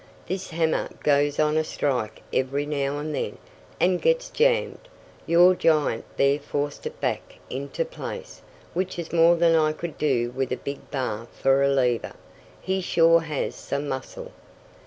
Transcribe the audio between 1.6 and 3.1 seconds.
strike every now